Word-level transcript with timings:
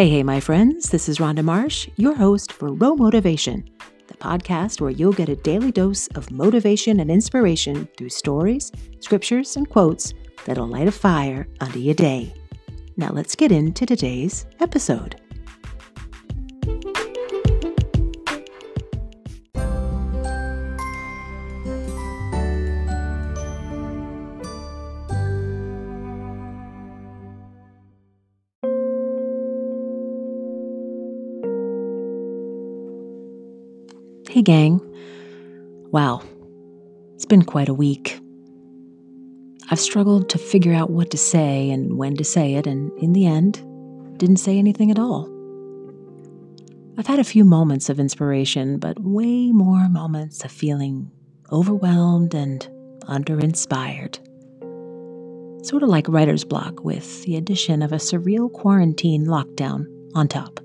Hey, 0.00 0.08
hey, 0.08 0.22
my 0.22 0.40
friends, 0.40 0.88
this 0.88 1.10
is 1.10 1.18
Rhonda 1.18 1.44
Marsh, 1.44 1.86
your 1.96 2.14
host 2.14 2.54
for 2.54 2.72
Row 2.72 2.96
Motivation, 2.96 3.68
the 4.06 4.14
podcast 4.14 4.80
where 4.80 4.90
you'll 4.90 5.12
get 5.12 5.28
a 5.28 5.36
daily 5.36 5.70
dose 5.70 6.06
of 6.14 6.30
motivation 6.30 7.00
and 7.00 7.10
inspiration 7.10 7.86
through 7.98 8.08
stories, 8.08 8.72
scriptures, 9.00 9.58
and 9.58 9.68
quotes 9.68 10.14
that'll 10.46 10.66
light 10.66 10.88
a 10.88 10.90
fire 10.90 11.46
under 11.60 11.78
your 11.78 11.92
day. 11.92 12.32
Now, 12.96 13.10
let's 13.12 13.34
get 13.34 13.52
into 13.52 13.84
today's 13.84 14.46
episode. 14.60 15.20
Hey, 34.30 34.42
gang. 34.42 34.80
Wow, 35.90 36.22
it's 37.16 37.24
been 37.24 37.42
quite 37.42 37.68
a 37.68 37.74
week. 37.74 38.20
I've 39.70 39.80
struggled 39.80 40.28
to 40.28 40.38
figure 40.38 40.72
out 40.72 40.88
what 40.88 41.10
to 41.10 41.18
say 41.18 41.68
and 41.68 41.98
when 41.98 42.14
to 42.14 42.22
say 42.22 42.54
it, 42.54 42.64
and 42.64 42.96
in 42.96 43.12
the 43.12 43.26
end, 43.26 43.54
didn't 44.18 44.36
say 44.36 44.56
anything 44.56 44.92
at 44.92 45.00
all. 45.00 45.28
I've 46.96 47.08
had 47.08 47.18
a 47.18 47.24
few 47.24 47.44
moments 47.44 47.88
of 47.88 47.98
inspiration, 47.98 48.78
but 48.78 49.00
way 49.00 49.50
more 49.50 49.88
moments 49.88 50.44
of 50.44 50.52
feeling 50.52 51.10
overwhelmed 51.50 52.32
and 52.32 52.68
under 53.08 53.40
inspired. 53.40 54.20
Sort 55.64 55.82
of 55.82 55.88
like 55.88 56.06
writer's 56.08 56.44
block 56.44 56.84
with 56.84 57.24
the 57.24 57.34
addition 57.34 57.82
of 57.82 57.90
a 57.90 57.96
surreal 57.96 58.52
quarantine 58.52 59.26
lockdown 59.26 59.86
on 60.14 60.28
top. 60.28 60.60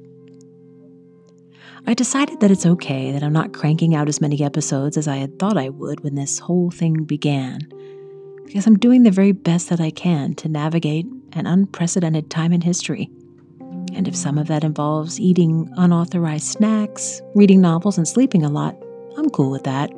I 1.87 1.93
decided 1.93 2.39
that 2.39 2.49
it's 2.49 2.65
okay 2.65 3.11
that 3.11 3.21
I'm 3.21 3.31
not 3.31 3.53
cranking 3.53 3.93
out 3.93 4.09
as 4.09 4.19
many 4.19 4.43
episodes 4.43 4.97
as 4.97 5.07
I 5.07 5.17
had 5.17 5.37
thought 5.37 5.55
I 5.55 5.69
would 5.69 5.99
when 5.99 6.15
this 6.15 6.39
whole 6.39 6.71
thing 6.71 7.03
began, 7.03 7.59
because 8.45 8.65
I'm 8.65 8.79
doing 8.79 9.03
the 9.03 9.11
very 9.11 9.33
best 9.33 9.69
that 9.69 9.79
I 9.79 9.91
can 9.91 10.33
to 10.35 10.49
navigate 10.49 11.05
an 11.33 11.45
unprecedented 11.45 12.31
time 12.31 12.51
in 12.53 12.61
history. 12.61 13.11
And 13.93 14.07
if 14.07 14.15
some 14.15 14.39
of 14.39 14.47
that 14.47 14.63
involves 14.63 15.19
eating 15.19 15.71
unauthorized 15.77 16.47
snacks, 16.47 17.21
reading 17.35 17.61
novels, 17.61 17.99
and 17.99 18.07
sleeping 18.07 18.43
a 18.43 18.49
lot, 18.49 18.75
I'm 19.15 19.29
cool 19.29 19.51
with 19.51 19.63
that. 19.65 19.91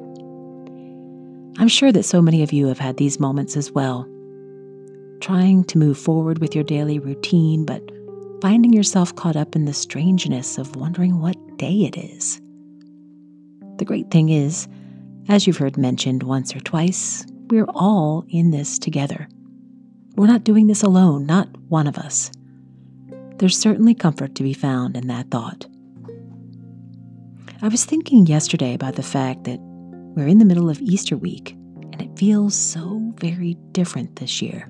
I'm 1.60 1.70
sure 1.70 1.94
that 1.94 2.04
so 2.04 2.22
many 2.22 2.44
of 2.44 2.52
you 2.52 2.68
have 2.68 2.80
had 2.80 2.98
these 2.98 3.18
moments 3.20 3.56
as 3.56 3.72
well. 3.72 4.06
Trying 5.22 5.64
to 5.64 5.78
move 5.78 5.98
forward 5.98 6.40
with 6.40 6.54
your 6.54 6.66
daily 6.66 7.00
routine, 7.00 7.66
but 7.66 7.82
finding 8.42 8.74
yourself 8.74 9.16
caught 9.16 9.38
up 9.38 9.56
in 9.56 9.64
the 9.64 9.74
strangeness 9.74 10.58
of 10.58 10.76
wondering 10.76 11.22
what 11.22 11.38
day 11.58 11.84
it 11.86 11.98
is. 11.98 12.42
The 13.78 13.86
great 13.86 14.10
thing 14.10 14.30
is, 14.30 14.68
as 15.30 15.46
you've 15.46 15.58
heard 15.58 15.78
mentioned 15.78 16.24
once 16.24 16.56
or 16.56 16.60
twice, 16.60 17.26
we're 17.50 17.68
all 17.70 18.26
in 18.30 18.52
this 18.52 18.80
together. 18.80 19.28
We're 20.16 20.28
not 20.28 20.44
doing 20.44 20.68
this 20.68 20.84
alone, 20.84 21.26
not 21.26 21.50
one 21.70 21.88
of 21.88 21.98
us. 21.98 22.32
There's 23.38 23.58
certainly 23.58 23.94
comfort 23.94 24.36
to 24.36 24.44
be 24.44 24.54
found 24.54 24.98
in 24.98 25.08
that 25.08 25.30
thought. 25.30 25.68
I 27.62 27.68
was 27.68 27.86
thinking 27.86 28.26
yesterday 28.26 28.74
about 28.74 28.96
the 28.96 29.04
fact 29.04 29.44
that 29.44 29.60
we're 29.60 30.28
in 30.28 30.40
the 30.40 30.46
middle 30.46 30.70
of 30.70 30.82
Easter 30.82 31.18
week, 31.18 31.52
and 31.92 32.02
it 32.02 32.18
feels 32.18 32.56
so 32.56 33.14
very 33.20 33.56
different 33.72 34.16
this 34.16 34.42
year. 34.42 34.70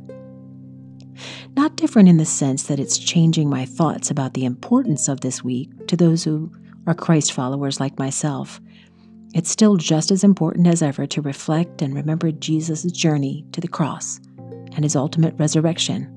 Not 1.56 1.78
different 1.78 2.10
in 2.10 2.18
the 2.18 2.26
sense 2.26 2.64
that 2.64 2.80
it's 2.80 2.98
changing 2.98 3.50
my 3.50 3.66
thoughts 3.66 4.12
about 4.12 4.34
the 4.34 4.46
importance 4.46 5.08
of 5.08 5.22
this 5.22 5.44
week 5.44 5.88
to 5.88 5.98
those 5.98 6.24
who 6.24 6.52
are 6.88 6.96
Christ 6.96 7.34
followers 7.34 7.80
like 7.80 8.00
myself. 8.00 8.60
It's 9.36 9.52
still 9.52 9.76
just 9.76 10.10
as 10.10 10.24
important 10.24 10.68
as 10.68 10.82
ever 10.82 11.06
to 11.06 11.22
reflect 11.22 11.82
and 11.82 11.94
remember 11.94 12.32
Jesus' 12.32 12.92
journey 12.92 13.46
to 13.52 13.62
the 13.62 13.68
cross 13.68 14.20
and 14.74 14.84
his 14.84 14.96
ultimate 14.96 15.36
resurrection. 15.38 16.12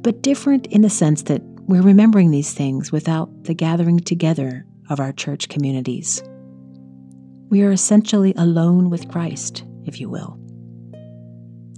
But 0.00 0.22
different 0.22 0.66
in 0.68 0.80
the 0.80 0.90
sense 0.90 1.22
that 1.24 1.42
we're 1.66 1.82
remembering 1.82 2.30
these 2.30 2.54
things 2.54 2.90
without 2.90 3.44
the 3.44 3.54
gathering 3.54 3.98
together 3.98 4.64
of 4.88 5.00
our 5.00 5.12
church 5.12 5.48
communities. 5.48 6.22
We 7.50 7.62
are 7.62 7.72
essentially 7.72 8.32
alone 8.36 8.88
with 8.88 9.10
Christ, 9.10 9.64
if 9.84 10.00
you 10.00 10.08
will 10.08 10.42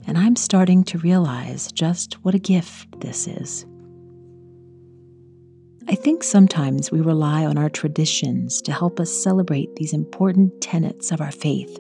and 0.07 0.19
I'm 0.19 0.37
starting 0.37 0.85
to 0.85 0.99
realize 0.99 1.73
just 1.73 2.15
what 2.25 2.35
a 2.35 2.39
gift 2.39 3.01
this 3.01 3.27
is. 3.27 3.67
I 5.87 5.95
think 5.95 6.23
sometimes 6.23 6.91
we 6.91 7.01
rely 7.01 7.45
on 7.45 7.59
our 7.59 7.69
traditions 7.69 8.63
to 8.63 8.73
help 8.73 8.99
us 8.99 9.13
celebrate 9.13 9.77
these 9.77 9.93
important 9.93 10.61
tenets 10.63 11.13
of 11.13 11.21
our 11.21 11.31
faith. 11.31 11.79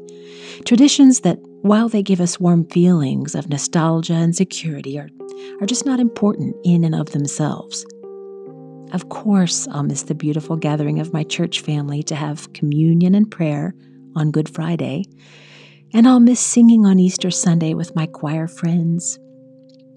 Traditions 0.66 1.20
that, 1.20 1.38
while 1.62 1.88
they 1.88 2.02
give 2.02 2.20
us 2.20 2.38
warm 2.38 2.66
feelings 2.66 3.34
of 3.34 3.48
nostalgia 3.48 4.12
and 4.12 4.36
security, 4.36 4.98
are, 4.98 5.08
are 5.60 5.66
just 5.66 5.86
not 5.86 6.00
important 6.00 6.54
in 6.64 6.84
and 6.84 6.94
of 6.94 7.12
themselves. 7.12 7.86
Of 8.92 9.08
course, 9.08 9.66
I'll 9.68 9.82
miss 9.82 10.02
the 10.02 10.14
beautiful 10.14 10.56
gathering 10.56 11.00
of 11.00 11.14
my 11.14 11.24
church 11.24 11.60
family 11.60 12.02
to 12.04 12.14
have 12.14 12.52
communion 12.52 13.14
and 13.14 13.30
prayer 13.30 13.74
on 14.14 14.30
Good 14.30 14.50
Friday, 14.50 15.04
and 15.94 16.06
I'll 16.06 16.20
miss 16.20 16.40
singing 16.40 16.84
on 16.84 16.98
Easter 16.98 17.30
Sunday 17.30 17.72
with 17.72 17.96
my 17.96 18.06
choir 18.06 18.48
friends 18.48 19.18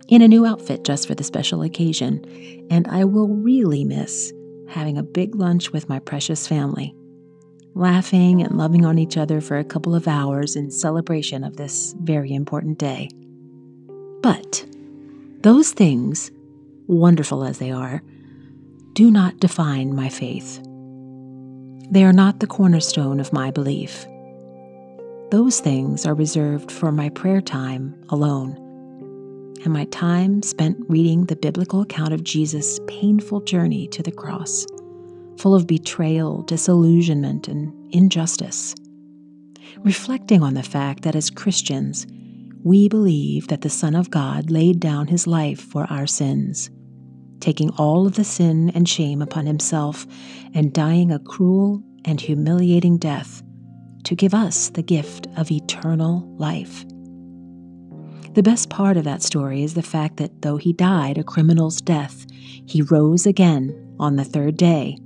in 0.08 0.22
a 0.22 0.28
new 0.28 0.46
outfit 0.46 0.84
just 0.84 1.08
for 1.08 1.16
the 1.16 1.24
special 1.24 1.62
occasion. 1.62 2.24
And 2.70 2.88
I 2.88 3.04
will 3.04 3.28
really 3.28 3.84
miss 3.84 4.34
having 4.70 4.98
a 4.98 5.04
big 5.04 5.36
lunch 5.36 5.72
with 5.72 5.90
my 5.90 6.00
precious 6.00 6.48
family, 6.48 6.96
laughing 7.74 8.42
and 8.42 8.58
loving 8.58 8.86
on 8.86 8.98
each 8.98 9.18
other 9.18 9.42
for 9.42 9.58
a 9.58 9.64
couple 9.64 9.96
of 9.96 10.08
hours 10.08 10.56
in 10.56 10.72
celebration 10.72 11.44
of 11.44 11.58
this 11.58 11.96
very 12.02 12.34
important 12.34 12.78
day. 12.78 13.10
But 14.22 14.66
those 15.42 15.72
things, 15.72 16.32
wonderful 16.88 17.44
as 17.44 17.60
they 17.60 17.72
are, 17.72 18.02
do 18.94 19.12
not 19.12 19.40
define 19.40 19.96
my 19.96 20.10
faith. 20.10 20.62
They 21.90 22.04
are 22.04 22.14
not 22.14 22.40
the 22.40 22.48
cornerstone 22.48 23.20
of 23.20 23.32
my 23.32 23.52
belief. 23.52 24.06
Those 25.32 25.60
things 25.60 26.06
are 26.06 26.14
reserved 26.14 26.72
for 26.72 26.92
my 26.92 27.10
prayer 27.10 27.42
time 27.42 27.96
alone 28.10 28.67
and 29.64 29.74
my 29.74 29.86
time 29.86 30.42
spent 30.44 30.78
reading 30.88 31.26
the 31.26 31.36
biblical 31.36 31.82
account 31.82 32.14
of 32.14 32.24
Jesus' 32.24 32.80
painful 32.88 33.42
journey 33.42 33.88
to 33.90 34.04
the 34.04 34.12
cross, 34.12 34.66
full 35.38 35.56
of 35.56 35.68
betrayal, 35.68 36.44
disillusionment, 36.44 37.48
and 37.48 37.74
injustice. 37.94 38.76
Reflecting 39.80 40.44
on 40.44 40.54
the 40.54 40.64
fact 40.64 41.04
that 41.04 41.16
as 41.16 41.30
Christians, 41.30 42.08
we 42.64 42.90
believe 42.90 43.48
that 43.48 43.62
the 43.62 43.70
Son 43.70 43.96
of 43.96 44.10
God 44.10 44.52
laid 44.52 44.80
down 44.80 45.08
his 45.08 45.28
life 45.28 45.60
for 45.60 45.86
our 45.90 46.08
sins, 46.08 46.70
taking 47.40 47.70
all 47.72 48.08
of 48.08 48.16
the 48.16 48.24
sin 48.24 48.72
and 48.72 48.90
shame 48.90 49.22
upon 49.22 49.46
himself 49.46 50.08
and 50.54 50.74
dying 50.74 51.12
a 51.12 51.20
cruel 51.20 51.84
and 52.06 52.20
humiliating 52.20 52.98
death 52.98 53.44
to 54.04 54.16
give 54.16 54.34
us 54.34 54.70
the 54.70 54.82
gift 54.82 55.28
of 55.38 55.52
eternal 55.52 56.28
life. 56.38 56.86
The 58.38 58.44
best 58.44 58.70
part 58.70 58.98
of 58.98 59.04
that 59.06 59.24
story 59.24 59.64
is 59.64 59.74
the 59.74 59.82
fact 59.82 60.18
that 60.18 60.44
though 60.44 60.58
he 60.58 60.72
died 60.72 61.18
a 61.18 61.24
criminal's 61.24 61.82
death, 61.82 62.28
he 62.30 62.84
rose 62.84 63.26
again 63.26 63.96
on 64.00 64.16
the 64.16 64.24
third 64.24 64.58
day, 64.58 65.00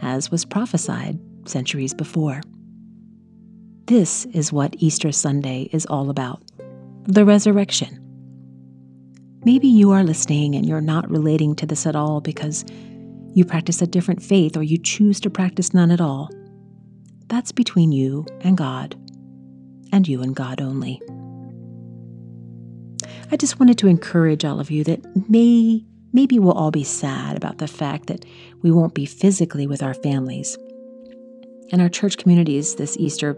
as 0.00 0.30
was 0.30 0.46
prophesied 0.46 1.18
centuries 1.44 1.92
before. 1.92 2.40
This 3.84 4.24
is 4.32 4.54
what 4.54 4.74
Easter 4.78 5.12
Sunday 5.12 5.68
is 5.70 5.84
all 5.84 6.08
about 6.08 6.42
the 7.02 7.26
resurrection. 7.26 8.00
Maybe 9.44 9.68
you 9.68 9.90
are 9.90 10.02
listening 10.02 10.54
and 10.54 10.64
you're 10.64 10.80
not 10.80 11.10
relating 11.10 11.56
to 11.56 11.66
this 11.66 11.84
at 11.86 11.94
all 11.94 12.22
because 12.22 12.64
you 13.34 13.44
practice 13.44 13.82
a 13.82 13.86
different 13.86 14.22
faith 14.22 14.56
or 14.56 14.62
you 14.62 14.78
choose 14.78 15.20
to 15.20 15.28
practice 15.28 15.74
none 15.74 15.90
at 15.90 16.00
all. 16.00 16.30
That's 17.26 17.52
between 17.52 17.92
you 17.92 18.24
and 18.40 18.56
God, 18.56 18.94
and 19.92 20.08
you 20.08 20.22
and 20.22 20.34
God 20.34 20.62
only. 20.62 21.02
I 23.28 23.36
just 23.36 23.58
wanted 23.58 23.76
to 23.78 23.88
encourage 23.88 24.44
all 24.44 24.60
of 24.60 24.70
you 24.70 24.84
that 24.84 25.28
may 25.28 25.84
maybe 26.12 26.38
we'll 26.38 26.52
all 26.52 26.70
be 26.70 26.84
sad 26.84 27.36
about 27.36 27.58
the 27.58 27.66
fact 27.66 28.06
that 28.06 28.24
we 28.62 28.70
won't 28.70 28.94
be 28.94 29.04
physically 29.04 29.66
with 29.66 29.82
our 29.82 29.94
families. 29.94 30.56
In 31.70 31.80
our 31.80 31.88
church 31.88 32.18
communities 32.18 32.76
this 32.76 32.96
Easter, 32.96 33.36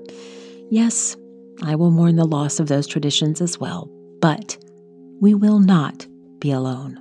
yes, 0.71 1.17
I 1.63 1.75
will 1.75 1.91
mourn 1.91 2.17
the 2.17 2.27
loss 2.27 2.61
of 2.61 2.69
those 2.69 2.87
traditions 2.87 3.41
as 3.41 3.59
well, 3.59 3.91
but 4.21 4.59
we 5.21 5.35
will 5.35 5.59
not 5.59 6.07
be 6.39 6.51
alone. 6.51 7.01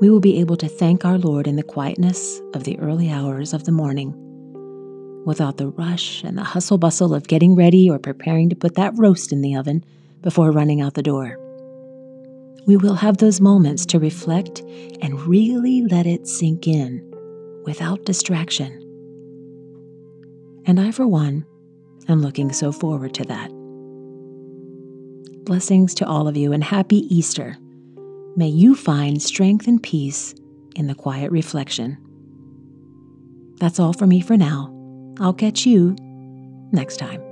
We 0.00 0.10
will 0.10 0.20
be 0.20 0.40
able 0.40 0.56
to 0.56 0.68
thank 0.68 1.04
our 1.04 1.18
Lord 1.18 1.46
in 1.46 1.54
the 1.54 1.62
quietness 1.62 2.40
of 2.52 2.64
the 2.64 2.78
early 2.80 3.10
hours 3.10 3.54
of 3.54 3.64
the 3.64 3.72
morning 3.72 4.12
without 5.24 5.58
the 5.58 5.68
rush 5.68 6.24
and 6.24 6.36
the 6.36 6.44
hustle 6.44 6.78
bustle 6.78 7.14
of 7.14 7.28
getting 7.28 7.54
ready 7.54 7.88
or 7.88 7.98
preparing 7.98 8.48
to 8.48 8.56
put 8.56 8.74
that 8.74 8.92
roast 8.96 9.32
in 9.32 9.40
the 9.40 9.54
oven 9.54 9.84
before 10.22 10.50
running 10.50 10.80
out 10.80 10.94
the 10.94 11.02
door. 11.02 11.38
We 12.66 12.76
will 12.76 12.94
have 12.94 13.18
those 13.18 13.40
moments 13.40 13.86
to 13.86 13.98
reflect 13.98 14.60
and 15.00 15.20
really 15.26 15.82
let 15.82 16.06
it 16.06 16.26
sink 16.26 16.66
in 16.66 17.06
without 17.64 18.04
distraction. 18.04 18.76
And 20.66 20.78
I, 20.78 20.90
for 20.90 21.06
one, 21.06 21.46
am 22.08 22.22
looking 22.22 22.52
so 22.52 22.72
forward 22.72 23.14
to 23.14 23.24
that. 23.24 23.50
Blessings 25.44 25.94
to 25.94 26.06
all 26.06 26.28
of 26.28 26.36
you 26.36 26.52
and 26.52 26.62
happy 26.62 26.98
Easter. 27.14 27.56
May 28.36 28.48
you 28.48 28.74
find 28.74 29.20
strength 29.20 29.66
and 29.66 29.82
peace 29.82 30.34
in 30.76 30.86
the 30.86 30.94
quiet 30.94 31.32
reflection. 31.32 31.98
That's 33.58 33.80
all 33.80 33.92
for 33.92 34.06
me 34.06 34.20
for 34.20 34.36
now. 34.36 34.74
I'll 35.18 35.34
catch 35.34 35.66
you 35.66 35.96
next 36.72 36.98
time. 36.98 37.29